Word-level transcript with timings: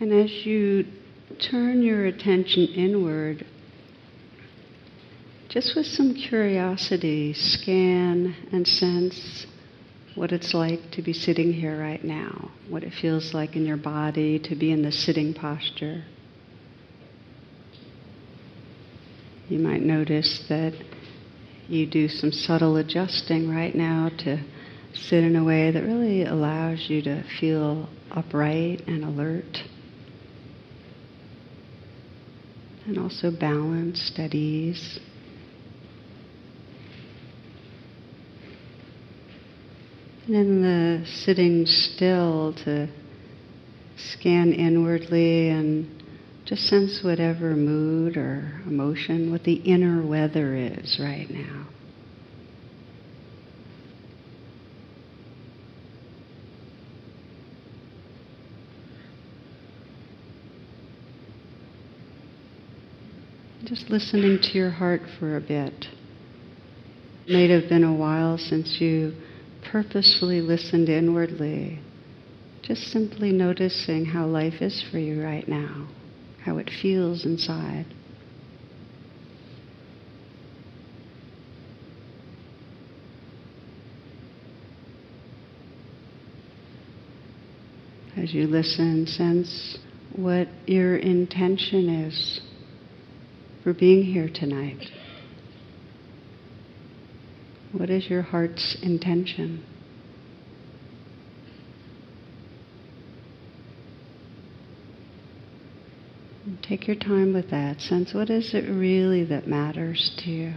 And 0.00 0.12
as 0.12 0.30
you 0.46 0.86
turn 1.50 1.82
your 1.82 2.06
attention 2.06 2.68
inward, 2.68 3.44
just 5.48 5.74
with 5.74 5.86
some 5.86 6.14
curiosity, 6.14 7.32
scan 7.32 8.36
and 8.52 8.66
sense 8.66 9.46
what 10.14 10.30
it's 10.30 10.54
like 10.54 10.90
to 10.92 11.02
be 11.02 11.12
sitting 11.12 11.52
here 11.52 11.80
right 11.80 12.02
now, 12.04 12.50
what 12.68 12.84
it 12.84 12.92
feels 13.00 13.34
like 13.34 13.56
in 13.56 13.64
your 13.64 13.76
body 13.76 14.38
to 14.38 14.54
be 14.54 14.70
in 14.70 14.82
the 14.82 14.92
sitting 14.92 15.34
posture. 15.34 16.04
You 19.48 19.58
might 19.58 19.82
notice 19.82 20.44
that 20.48 20.74
you 21.68 21.86
do 21.86 22.08
some 22.08 22.30
subtle 22.30 22.76
adjusting 22.76 23.50
right 23.50 23.74
now 23.74 24.10
to 24.18 24.44
sit 24.92 25.24
in 25.24 25.36
a 25.36 25.44
way 25.44 25.70
that 25.70 25.82
really 25.82 26.24
allows 26.24 26.86
you 26.88 27.02
to 27.02 27.24
feel 27.40 27.88
upright 28.10 28.82
and 28.86 29.04
alert. 29.04 29.58
And 32.88 32.96
also 32.98 33.30
balanced 33.30 34.18
at 34.18 34.34
ease. 34.34 34.98
And 40.26 40.34
in 40.34 40.62
the 40.62 41.06
sitting 41.06 41.66
still 41.66 42.54
to 42.64 42.88
scan 43.98 44.54
inwardly 44.54 45.50
and 45.50 46.02
just 46.46 46.62
sense 46.62 47.04
whatever 47.04 47.54
mood 47.54 48.16
or 48.16 48.62
emotion, 48.66 49.30
what 49.30 49.44
the 49.44 49.56
inner 49.56 50.00
weather 50.00 50.54
is 50.54 50.98
right 50.98 51.28
now. 51.28 51.66
Just 63.68 63.90
listening 63.90 64.38
to 64.40 64.48
your 64.58 64.70
heart 64.70 65.02
for 65.18 65.36
a 65.36 65.40
bit. 65.42 65.86
It 67.26 67.32
may 67.32 67.48
have 67.50 67.68
been 67.68 67.84
a 67.84 67.94
while 67.94 68.38
since 68.38 68.80
you 68.80 69.12
purposefully 69.70 70.40
listened 70.40 70.88
inwardly. 70.88 71.78
Just 72.62 72.84
simply 72.84 73.30
noticing 73.30 74.06
how 74.06 74.26
life 74.26 74.62
is 74.62 74.82
for 74.90 74.98
you 74.98 75.22
right 75.22 75.46
now 75.46 75.88
how 76.48 76.56
it 76.56 76.70
feels 76.80 77.26
inside. 77.26 77.84
As 88.16 88.32
you 88.32 88.46
listen, 88.46 89.06
sense 89.06 89.76
what 90.16 90.48
your 90.66 90.96
intention 90.96 91.88
is 91.88 92.40
for 93.62 93.74
being 93.74 94.04
here 94.04 94.28
tonight. 94.32 94.86
What 97.72 97.90
is 97.90 98.08
your 98.08 98.22
heart's 98.22 98.76
intention? 98.82 99.64
Take 106.62 106.86
your 106.86 106.96
time 106.96 107.34
with 107.34 107.50
that. 107.50 107.80
Sense 107.80 108.14
what 108.14 108.30
is 108.30 108.54
it 108.54 108.68
really 108.68 109.24
that 109.24 109.46
matters 109.46 110.12
to 110.24 110.30
you. 110.30 110.54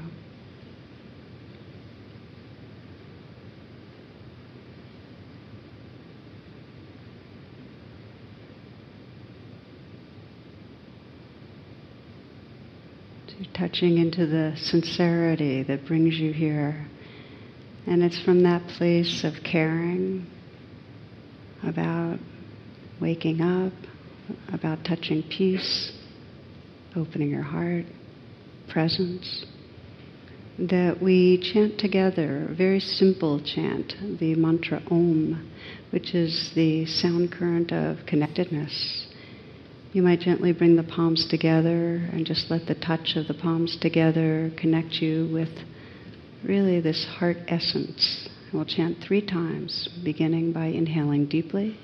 Touching 13.62 14.00
into 14.00 14.26
the 14.26 14.54
sincerity 14.58 15.62
that 15.62 15.86
brings 15.86 16.18
you 16.18 16.34
here. 16.34 16.84
And 17.86 18.02
it's 18.02 18.20
from 18.24 18.42
that 18.42 18.68
place 18.70 19.24
of 19.24 19.34
caring 19.44 20.26
about 21.62 22.18
waking 23.00 23.40
up, 23.40 23.72
about 24.52 24.84
touching 24.84 25.22
peace, 25.22 25.92
opening 26.96 27.30
your 27.30 27.44
heart, 27.44 27.86
presence, 28.68 29.46
that 30.58 31.00
we 31.00 31.40
chant 31.54 31.78
together 31.78 32.48
a 32.50 32.56
very 32.56 32.80
simple 32.80 33.40
chant, 33.44 33.94
the 34.20 34.34
mantra 34.34 34.82
Om, 34.90 35.52
which 35.92 36.16
is 36.16 36.52
the 36.56 36.88
sound 36.88 37.32
current 37.32 37.72
of 37.72 38.08
connectedness. 38.08 39.06
You 39.94 40.02
might 40.02 40.22
gently 40.22 40.54
bring 40.54 40.78
the 40.78 40.84
palms 40.84 41.28
together 41.30 41.96
and 42.14 42.26
just 42.26 42.50
let 42.50 42.66
the 42.66 42.76
touch 42.76 43.18
of 43.18 43.28
the 43.28 43.34
palms 43.34 43.78
together 43.82 44.50
connect 44.58 45.02
you 45.02 45.30
with 45.34 45.50
really 46.46 46.80
this 46.80 47.06
heart 47.20 47.36
essence. 47.50 48.30
We'll 48.54 48.64
chant 48.64 49.00
three 49.06 49.26
times, 49.26 49.90
beginning 50.02 50.54
by 50.54 50.68
inhaling 50.68 51.26
deeply. 51.26 51.78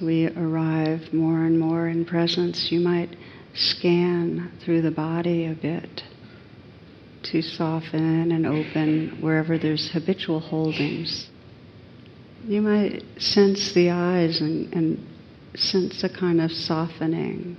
We 0.00 0.28
arrive 0.28 1.12
more 1.12 1.44
and 1.44 1.58
more 1.58 1.88
in 1.88 2.04
presence, 2.04 2.70
you 2.70 2.80
might 2.80 3.16
scan 3.54 4.52
through 4.64 4.82
the 4.82 4.90
body 4.90 5.46
a 5.46 5.54
bit 5.54 6.02
to 7.22 7.42
soften 7.42 8.32
and 8.32 8.46
open 8.46 9.18
wherever 9.20 9.58
there's 9.58 9.90
habitual 9.92 10.40
holdings. 10.40 11.28
You 12.44 12.62
might 12.62 13.02
sense 13.18 13.74
the 13.74 13.90
eyes 13.90 14.40
and, 14.40 14.72
and 14.72 15.06
sense 15.54 16.02
a 16.02 16.08
kind 16.08 16.40
of 16.40 16.50
softening. 16.50 17.56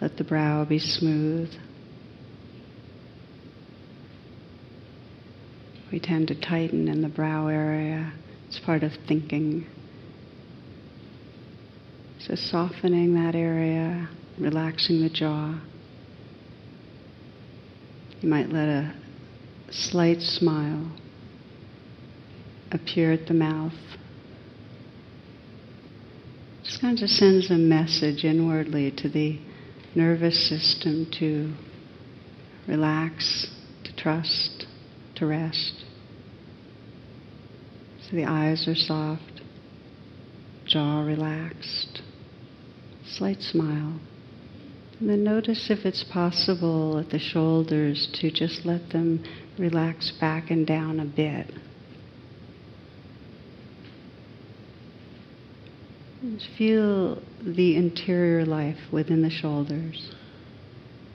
Let 0.00 0.16
the 0.16 0.24
brow 0.24 0.64
be 0.64 0.78
smooth. 0.78 1.52
We 5.92 6.00
tend 6.00 6.28
to 6.28 6.34
tighten 6.34 6.88
in 6.88 7.02
the 7.02 7.08
brow 7.08 7.48
area. 7.48 8.12
It's 8.48 8.58
part 8.58 8.82
of 8.82 8.92
thinking. 9.06 9.66
So 12.26 12.36
softening 12.36 13.12
that 13.16 13.34
area, 13.34 14.08
relaxing 14.38 15.02
the 15.02 15.10
jaw. 15.10 15.60
You 18.22 18.28
might 18.30 18.48
let 18.48 18.66
a 18.66 18.94
slight 19.70 20.22
smile 20.22 20.90
appear 22.72 23.12
at 23.12 23.26
the 23.26 23.34
mouth. 23.34 23.74
Just 26.62 26.80
kind 26.80 26.98
of 27.02 27.10
sends 27.10 27.50
a 27.50 27.58
message 27.58 28.24
inwardly 28.24 28.90
to 28.92 29.08
the 29.10 29.38
nervous 29.94 30.48
system 30.48 31.06
to 31.18 31.52
relax, 32.66 33.48
to 33.84 33.94
trust, 33.96 34.64
to 35.16 35.26
rest. 35.26 35.84
So 38.08 38.16
the 38.16 38.24
eyes 38.24 38.66
are 38.66 38.74
soft, 38.74 39.42
jaw 40.64 41.02
relaxed 41.02 42.00
slight 43.16 43.42
smile. 43.42 43.98
And 45.00 45.10
then 45.10 45.24
notice 45.24 45.70
if 45.70 45.84
it's 45.84 46.04
possible 46.04 46.98
at 46.98 47.10
the 47.10 47.18
shoulders 47.18 48.08
to 48.20 48.30
just 48.30 48.64
let 48.64 48.90
them 48.90 49.24
relax 49.58 50.12
back 50.20 50.50
and 50.50 50.66
down 50.66 51.00
a 51.00 51.04
bit. 51.04 51.52
Just 56.22 56.48
feel 56.56 57.22
the 57.42 57.76
interior 57.76 58.46
life 58.46 58.78
within 58.90 59.20
the 59.22 59.30
shoulders. 59.30 60.10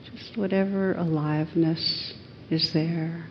Just 0.04 0.36
whatever 0.36 0.94
aliveness 0.94 2.14
is 2.48 2.72
there. 2.72 3.26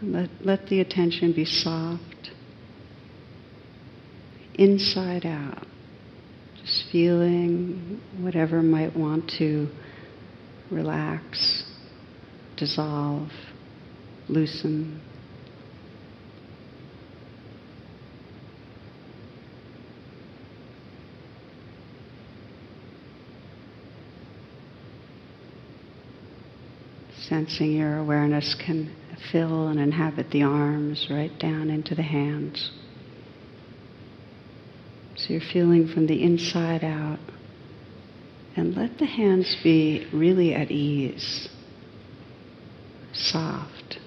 Let, 0.00 0.30
let 0.40 0.66
the 0.68 0.80
attention 0.80 1.32
be 1.32 1.44
soft, 1.44 2.02
inside 4.62 5.26
out. 5.26 5.66
Just 6.60 6.84
feeling 6.92 8.00
whatever 8.20 8.62
might 8.62 8.96
want 8.96 9.28
to 9.38 9.66
relax, 10.70 11.64
dissolve, 12.56 13.28
loosen. 14.28 15.00
Sensing 27.28 27.72
your 27.72 27.98
awareness 27.98 28.54
can 28.64 28.94
fill 29.32 29.68
and 29.68 29.80
inhabit 29.80 30.30
the 30.30 30.42
arms 30.42 31.08
right 31.10 31.36
down 31.40 31.70
into 31.70 31.94
the 31.96 32.02
hands. 32.02 32.70
So 35.22 35.34
you're 35.34 35.40
feeling 35.52 35.86
from 35.86 36.06
the 36.06 36.20
inside 36.20 36.82
out. 36.82 37.20
And 38.56 38.76
let 38.76 38.98
the 38.98 39.06
hands 39.06 39.56
be 39.62 40.06
really 40.12 40.52
at 40.52 40.70
ease, 40.70 41.48
soft. 43.12 44.00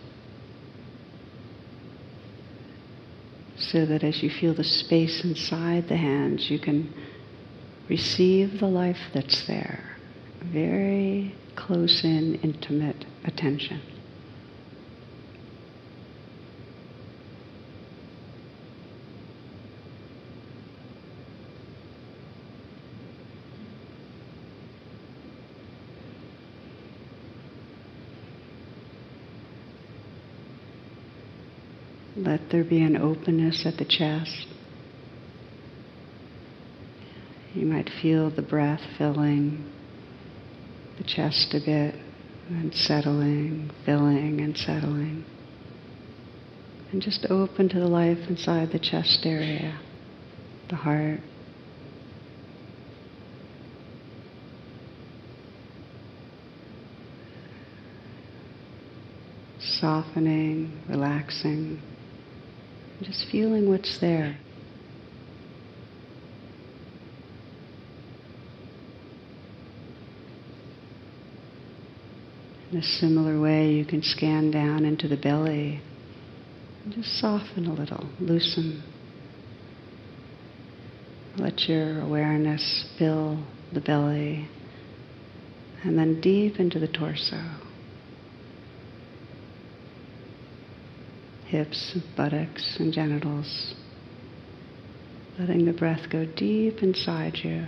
So 3.58 3.86
that 3.86 4.04
as 4.04 4.22
you 4.22 4.30
feel 4.30 4.54
the 4.54 4.66
space 4.66 5.24
inside 5.24 5.88
the 5.88 5.96
hands, 5.96 6.52
you 6.52 6.60
can 6.60 6.94
receive 7.88 8.60
the 8.60 8.68
life 8.68 9.00
that's 9.14 9.48
there. 9.48 9.96
Very 10.44 11.34
close 11.56 12.04
in, 12.04 12.36
intimate 12.44 13.06
attention. 13.24 13.82
Let 32.26 32.50
there 32.50 32.64
be 32.64 32.82
an 32.82 32.98
openness 32.98 33.68
at 33.68 33.78
the 33.78 33.86
chest. 33.86 34.48
You 37.54 37.68
might 37.68 37.88
feel 38.02 38.32
the 38.32 38.42
breath 38.42 38.82
filling 38.98 39.72
the 40.98 41.04
chest 41.04 41.54
a 41.54 41.60
bit 41.64 41.94
and 42.50 42.74
settling, 42.74 43.70
filling 43.86 44.42
and 44.42 44.58
settling. 44.58 45.24
And 46.92 47.00
just 47.00 47.28
open 47.30 47.70
to 47.70 47.80
the 47.80 47.88
life 47.88 48.18
inside 48.28 48.72
the 48.72 48.80
chest 48.80 49.20
area, 49.24 49.80
the 50.70 50.78
heart. 50.78 51.20
Softening, 59.60 60.82
relaxing. 60.90 61.82
Just 63.02 63.26
feeling 63.26 63.70
what's 63.70 63.98
there. 63.98 64.38
In 72.72 72.78
a 72.78 72.84
similar 72.84 73.40
way, 73.40 73.74
you 73.74 73.86
can 73.86 74.02
scan 74.02 74.52
down 74.52 74.86
into 74.86 75.08
the 75.08 75.18
belly 75.18 75.82
and 76.84 76.94
just 76.94 77.18
soften 77.20 77.68
a 77.68 77.74
little, 77.74 78.08
loosen. 78.20 78.84
Let 81.38 81.68
your 81.68 82.02
awareness 82.02 82.86
fill 82.98 83.44
the 83.72 83.82
belly 83.82 84.48
and 85.84 85.98
then 85.98 86.20
deep 86.22 86.60
into 86.60 86.80
the 86.80 86.88
torso. 86.88 87.42
Hips, 91.48 91.98
buttocks, 92.18 92.78
and 92.80 92.92
genitals. 92.94 93.76
Letting 95.40 95.66
the 95.66 95.74
breath 95.74 96.10
go 96.10 96.26
deep 96.26 96.82
inside 96.82 97.38
you. 97.44 97.66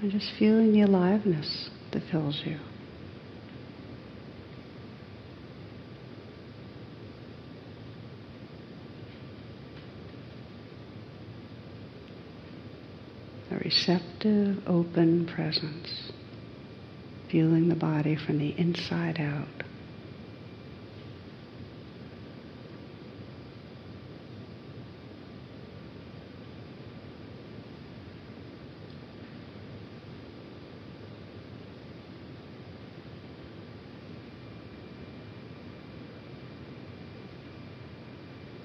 And 0.00 0.10
just 0.10 0.32
feeling 0.38 0.72
the 0.72 0.82
aliveness 0.82 1.70
that 1.92 2.02
fills 2.10 2.42
you. 2.44 2.58
A 13.50 13.58
receptive, 13.58 14.62
open 14.66 15.26
presence. 15.26 16.12
Feeling 17.30 17.68
the 17.68 17.74
body 17.74 18.16
from 18.16 18.38
the 18.38 18.58
inside 18.58 19.18
out. 19.20 19.46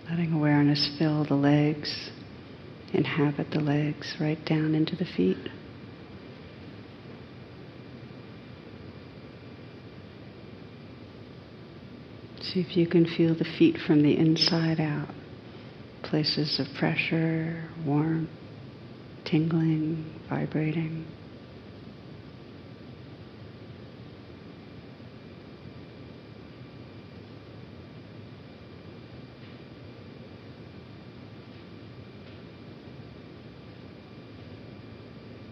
Letting 0.10 0.40
awareness 0.76 0.98
fill 0.98 1.24
the 1.26 1.36
legs, 1.36 2.10
inhabit 2.94 3.52
the 3.52 3.60
legs 3.60 4.16
right 4.20 4.44
down 4.46 4.76
into 4.76 4.96
the 4.96 5.06
feet. 5.06 5.38
See 12.42 12.62
if 12.62 12.78
you 12.78 12.88
can 12.88 13.06
feel 13.06 13.36
the 13.36 13.46
feet 13.58 13.78
from 13.86 14.02
the 14.02 14.18
inside 14.18 14.80
out. 14.80 15.10
Places 16.04 16.60
of 16.60 16.68
pressure, 16.78 17.70
warmth, 17.86 18.30
tingling, 19.26 20.22
vibrating. 20.30 21.06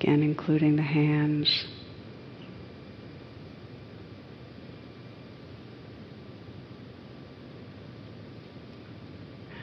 Again, 0.03 0.21
including 0.21 0.75
the 0.75 0.81
hands. 0.81 1.65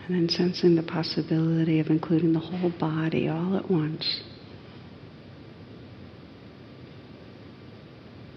And 0.06 0.16
then 0.16 0.28
sensing 0.30 0.76
the 0.76 0.82
possibility 0.82 1.78
of 1.78 1.88
including 1.88 2.32
the 2.32 2.40
whole 2.40 2.72
body 2.80 3.28
all 3.28 3.54
at 3.54 3.70
once. 3.70 4.22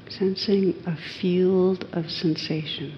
Sensing 0.09 0.75
a 0.85 0.97
field 1.21 1.87
of 1.93 2.07
sensation. 2.07 2.97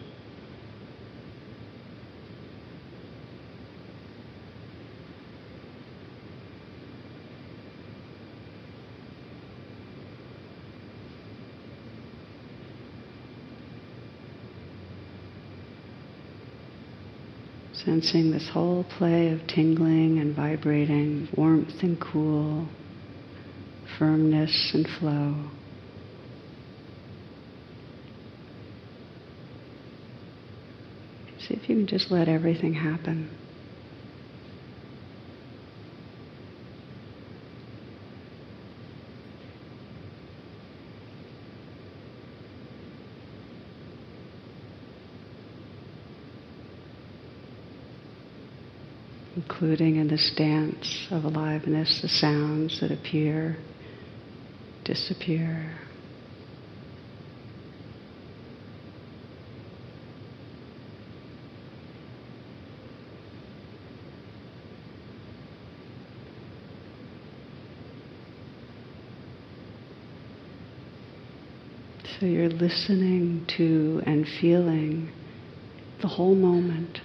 Sensing 17.85 18.31
this 18.31 18.49
whole 18.51 18.83
play 18.83 19.29
of 19.29 19.45
tingling 19.45 20.17
and 20.17 20.35
vibrating, 20.35 21.29
warmth 21.37 21.83
and 21.83 22.01
cool, 22.01 22.67
firmness 23.99 24.71
and 24.73 24.87
flow. 24.99 25.35
See 31.39 31.53
if 31.53 31.69
you 31.69 31.75
can 31.75 31.85
just 31.85 32.09
let 32.09 32.27
everything 32.27 32.73
happen. 32.73 33.29
Including 49.47 49.97
in 49.97 50.07
this 50.07 50.31
dance 50.35 51.07
of 51.11 51.23
aliveness 51.23 51.99
the 52.01 52.07
sounds 52.07 52.81
that 52.81 52.91
appear, 52.91 53.55
disappear. 54.83 55.71
So 72.19 72.25
you're 72.25 72.49
listening 72.49 73.45
to 73.57 74.01
and 74.07 74.25
feeling 74.39 75.11
the 76.01 76.07
whole 76.07 76.33
moment. 76.33 76.99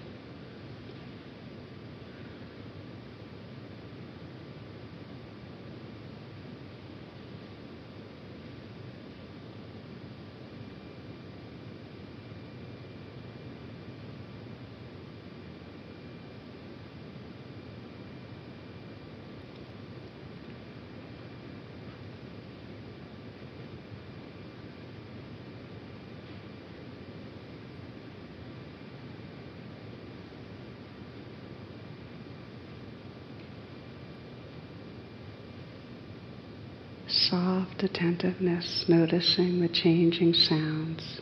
Soft 37.30 37.84
attentiveness, 37.84 38.86
noticing 38.88 39.60
the 39.60 39.68
changing 39.68 40.34
sounds, 40.34 41.20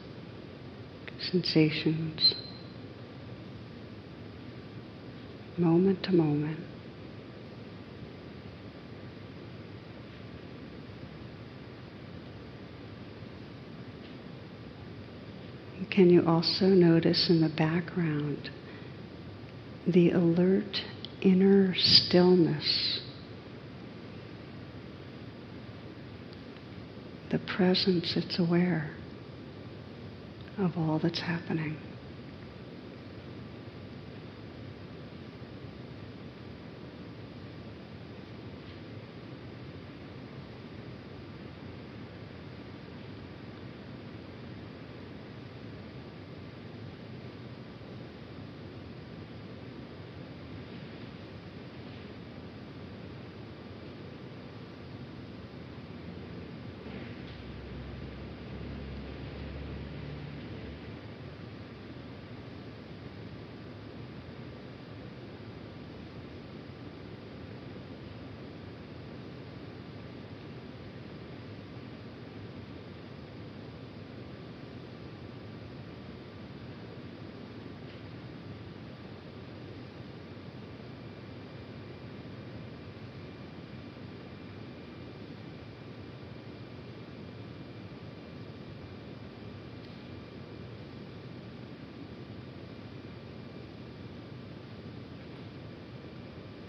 sensations, 1.20 2.34
moment 5.58 6.02
to 6.02 6.12
moment. 6.12 6.58
Can 15.90 16.08
you 16.08 16.24
also 16.26 16.66
notice 16.66 17.28
in 17.28 17.42
the 17.42 17.48
background 17.48 18.50
the 19.86 20.12
alert 20.12 20.82
inner 21.20 21.74
stillness 21.76 23.00
the 27.38 27.52
presence, 27.52 28.14
it's 28.16 28.38
aware 28.38 28.90
of 30.59 30.76
all 30.76 30.99
that's 31.02 31.21
happening. 31.21 31.76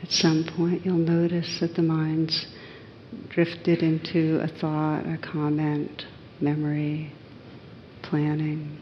At 0.02 0.12
some 0.12 0.46
point, 0.46 0.86
you'll 0.86 0.98
notice 0.98 1.60
that 1.60 1.76
the 1.76 1.82
mind's 1.82 2.48
drifted 3.28 3.84
into 3.84 4.40
a 4.40 4.48
thought, 4.48 5.06
a 5.06 5.18
comment, 5.18 6.06
memory, 6.40 7.12
planning. 8.02 8.78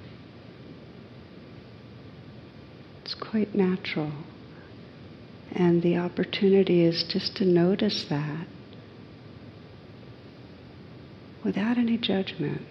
It's 3.04 3.16
quite 3.16 3.56
natural. 3.56 4.12
And 5.52 5.82
the 5.82 5.98
opportunity 5.98 6.84
is 6.84 7.04
just 7.10 7.38
to 7.38 7.46
notice 7.46 8.06
that 8.10 8.48
without 11.44 11.78
any 11.78 11.98
judgment 11.98 12.62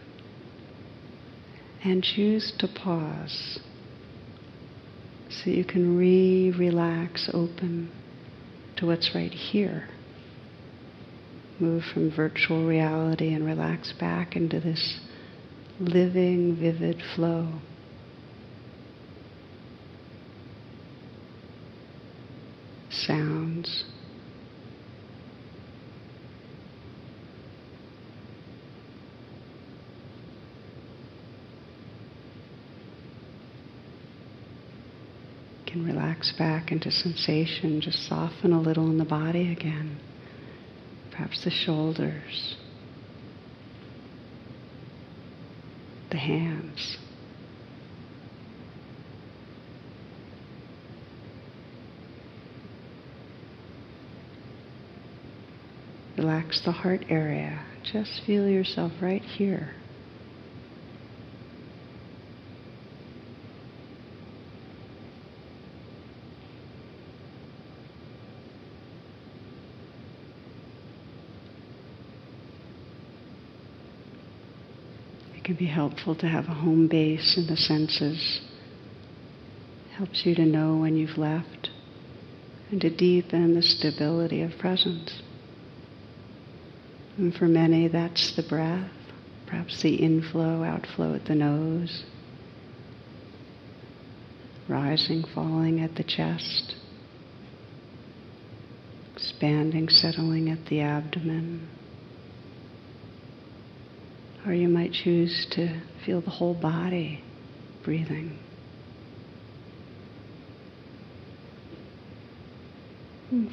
and 1.82 2.04
choose 2.04 2.52
to 2.58 2.68
pause 2.68 3.58
so 5.30 5.50
you 5.50 5.64
can 5.64 5.96
re 5.96 6.50
relax, 6.50 7.30
open 7.32 7.90
to 8.76 8.86
what's 8.86 9.14
right 9.14 9.32
here. 9.32 9.88
Move 11.58 11.82
from 11.92 12.14
virtual 12.14 12.66
reality 12.66 13.32
and 13.32 13.44
relax 13.44 13.92
back 13.98 14.36
into 14.36 14.60
this 14.60 15.00
living, 15.80 16.56
vivid 16.56 17.02
flow. 17.14 17.60
Sounds. 22.90 23.84
Can 35.76 35.84
relax 35.84 36.32
back 36.38 36.72
into 36.72 36.90
sensation, 36.90 37.80
just 37.80 38.08
soften 38.08 38.52
a 38.52 38.60
little 38.60 38.88
in 38.90 38.98
the 38.98 39.04
body 39.04 39.52
again. 39.52 40.00
Perhaps 41.10 41.44
the 41.44 41.50
shoulders, 41.50 42.56
the 46.10 46.16
hands. 46.16 46.96
Relax 56.16 56.62
the 56.64 56.72
heart 56.72 57.04
area. 57.10 57.62
Just 57.92 58.22
feel 58.26 58.48
yourself 58.48 58.92
right 59.02 59.20
here. 59.20 59.74
Can 75.46 75.54
be 75.54 75.66
helpful 75.66 76.16
to 76.16 76.26
have 76.26 76.46
a 76.46 76.54
home 76.54 76.88
base 76.88 77.36
in 77.36 77.46
the 77.46 77.56
senses. 77.56 78.40
Helps 79.96 80.26
you 80.26 80.34
to 80.34 80.44
know 80.44 80.76
when 80.76 80.96
you've 80.96 81.16
left 81.16 81.70
and 82.72 82.80
to 82.80 82.90
deepen 82.90 83.54
the 83.54 83.62
stability 83.62 84.42
of 84.42 84.50
presence. 84.58 85.22
And 87.16 87.32
for 87.32 87.46
many, 87.46 87.86
that's 87.86 88.34
the 88.34 88.42
breath, 88.42 88.90
perhaps 89.46 89.80
the 89.82 89.94
inflow, 89.94 90.64
outflow 90.64 91.14
at 91.14 91.26
the 91.26 91.36
nose, 91.36 92.04
rising, 94.68 95.22
falling 95.32 95.78
at 95.80 95.94
the 95.94 96.02
chest, 96.02 96.74
expanding, 99.14 99.88
settling 99.88 100.50
at 100.50 100.66
the 100.66 100.80
abdomen. 100.80 101.68
Or 104.46 104.54
you 104.54 104.68
might 104.68 104.92
choose 104.92 105.44
to 105.52 105.80
feel 106.04 106.20
the 106.20 106.30
whole 106.30 106.54
body 106.54 107.24
breathing. 107.84 108.38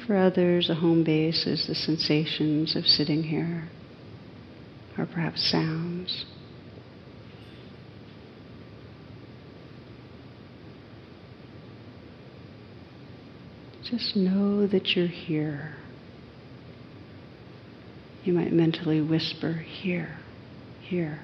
For 0.06 0.16
others, 0.16 0.70
a 0.70 0.74
home 0.76 1.02
base 1.02 1.48
is 1.48 1.66
the 1.66 1.74
sensations 1.74 2.76
of 2.76 2.86
sitting 2.86 3.24
here, 3.24 3.64
or 4.96 5.04
perhaps 5.04 5.50
sounds. 5.50 6.26
Just 13.90 14.14
know 14.14 14.68
that 14.68 14.94
you're 14.94 15.08
here. 15.08 15.74
You 18.22 18.32
might 18.32 18.52
mentally 18.52 19.00
whisper, 19.00 19.52
here, 19.52 20.18
here. 20.84 21.20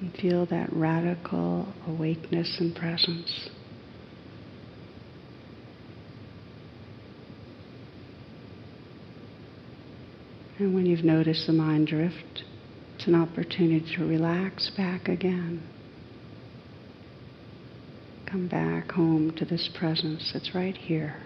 And 0.00 0.12
feel 0.14 0.46
that 0.46 0.72
radical 0.72 1.72
awakeness 1.86 2.56
and 2.58 2.74
presence. 2.74 3.50
And 10.58 10.74
when 10.74 10.86
you've 10.86 11.04
noticed 11.04 11.46
the 11.46 11.52
mind 11.52 11.88
drift, 11.88 12.44
it's 12.94 13.06
an 13.06 13.14
opportunity 13.14 13.96
to 13.96 14.04
relax 14.04 14.70
back 14.76 15.08
again. 15.08 15.62
Come 18.30 18.48
back 18.48 18.92
home 18.92 19.32
to 19.38 19.44
this 19.44 19.68
presence 19.76 20.30
that's 20.32 20.54
right 20.54 20.76
here. 20.76 21.16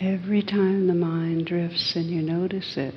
Every 0.00 0.42
time 0.42 0.86
the 0.86 0.94
mind 0.94 1.46
drifts 1.46 1.96
and 1.96 2.06
you 2.06 2.22
notice 2.22 2.76
it, 2.76 2.94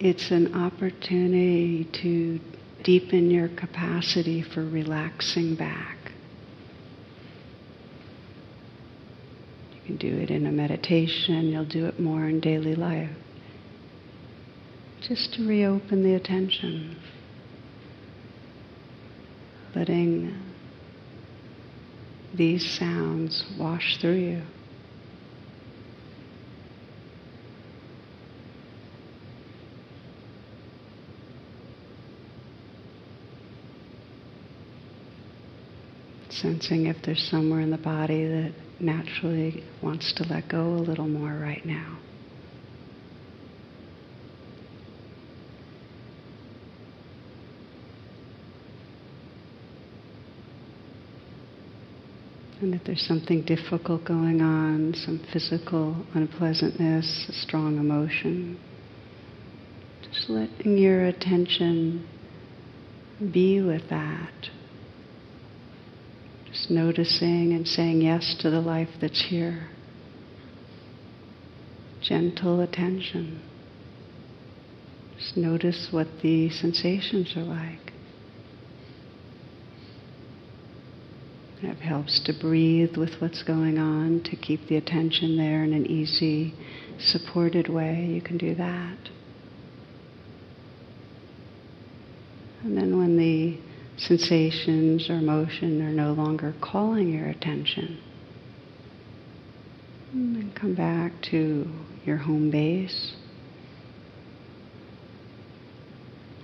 it's 0.00 0.32
an 0.32 0.52
opportunity 0.54 1.84
to 2.02 2.40
deepen 2.82 3.30
your 3.30 3.48
capacity 3.48 4.42
for 4.42 4.64
relaxing 4.64 5.54
back. 5.54 5.96
You 9.72 9.80
can 9.86 9.96
do 9.98 10.18
it 10.18 10.30
in 10.30 10.46
a 10.46 10.52
meditation, 10.52 11.46
you'll 11.46 11.64
do 11.64 11.86
it 11.86 12.00
more 12.00 12.24
in 12.24 12.40
daily 12.40 12.74
life. 12.74 13.10
Just 15.00 15.34
to 15.34 15.46
reopen 15.46 16.02
the 16.02 16.14
attention, 16.14 16.96
letting 19.76 20.36
these 22.34 22.68
sounds 22.68 23.44
wash 23.56 23.98
through 24.00 24.16
you. 24.16 24.42
Sensing 36.40 36.86
if 36.86 36.96
there's 37.04 37.22
somewhere 37.30 37.60
in 37.60 37.70
the 37.70 37.78
body 37.78 38.26
that 38.26 38.52
naturally 38.80 39.64
wants 39.82 40.12
to 40.14 40.24
let 40.24 40.48
go 40.48 40.74
a 40.74 40.82
little 40.82 41.08
more 41.08 41.32
right 41.32 41.64
now. 41.64 41.98
And 52.60 52.74
if 52.74 52.82
there's 52.84 53.02
something 53.02 53.44
difficult 53.44 54.04
going 54.04 54.40
on, 54.40 54.92
some 54.94 55.24
physical 55.32 56.04
unpleasantness, 56.14 57.26
a 57.28 57.32
strong 57.32 57.78
emotion, 57.78 58.58
just 60.02 60.28
letting 60.28 60.76
your 60.76 61.04
attention 61.04 62.08
be 63.32 63.60
with 63.62 63.88
that 63.90 64.32
noticing 66.70 67.52
and 67.52 67.66
saying 67.66 68.02
yes 68.02 68.36
to 68.40 68.50
the 68.50 68.60
life 68.60 68.88
that's 69.00 69.26
here. 69.28 69.68
gentle 72.00 72.60
attention. 72.60 73.42
Just 75.18 75.36
notice 75.36 75.88
what 75.90 76.06
the 76.22 76.48
sensations 76.50 77.34
are 77.36 77.42
like. 77.42 77.92
It 81.60 81.76
helps 81.80 82.22
to 82.26 82.32
breathe 82.32 82.96
with 82.96 83.20
what's 83.20 83.42
going 83.42 83.78
on, 83.78 84.22
to 84.24 84.36
keep 84.36 84.68
the 84.68 84.76
attention 84.76 85.36
there 85.36 85.64
in 85.64 85.72
an 85.72 85.86
easy, 85.86 86.54
supported 87.00 87.68
way. 87.68 88.06
You 88.08 88.22
can 88.22 88.38
do 88.38 88.54
that. 88.54 88.96
And 92.62 92.76
then 92.76 92.97
sensations 93.98 95.10
or 95.10 95.14
emotion 95.14 95.82
are 95.82 95.90
no 95.90 96.12
longer 96.12 96.54
calling 96.60 97.12
your 97.12 97.26
attention, 97.26 98.00
and 100.12 100.54
come 100.54 100.74
back 100.74 101.12
to 101.30 101.66
your 102.04 102.16
home 102.16 102.50
base 102.50 103.14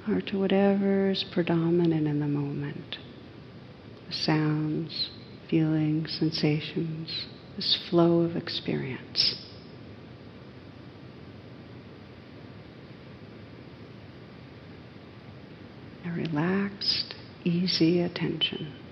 or 0.08 0.20
to 0.20 0.38
whatever 0.38 1.10
is 1.10 1.24
predominant 1.32 2.06
in 2.06 2.20
the 2.20 2.26
moment. 2.26 2.98
The 4.08 4.12
sounds, 4.12 5.10
feelings, 5.48 6.14
sensations, 6.18 7.26
this 7.56 7.78
flow 7.88 8.20
of 8.20 8.36
experience. 8.36 9.36
A 16.06 16.10
relaxed, 16.10 17.03
easy 17.44 18.00
attention. 18.00 18.83